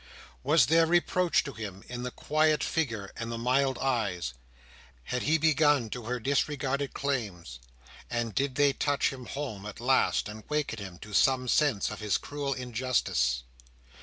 Was 0.41 0.65
there 0.65 0.87
reproach 0.87 1.43
to 1.43 1.53
him 1.53 1.83
in 1.87 2.01
the 2.01 2.09
quiet 2.09 2.63
figure 2.63 3.11
and 3.15 3.31
the 3.31 3.37
mild 3.37 3.77
eyes? 3.77 4.33
Had 5.03 5.21
he 5.21 5.37
begun 5.37 5.91
to 5.91 5.99
feel 6.01 6.09
her 6.09 6.19
disregarded 6.19 6.95
claims 6.95 7.59
and 8.09 8.33
did 8.33 8.55
they 8.55 8.73
touch 8.73 9.13
him 9.13 9.27
home 9.27 9.67
at 9.67 9.79
last, 9.79 10.27
and 10.27 10.43
waken 10.49 10.79
him 10.79 10.97
to 10.97 11.13
some 11.13 11.47
sense 11.47 11.91
of 11.91 11.99
his 11.99 12.17
cruel 12.17 12.53
injustice? 12.55 13.43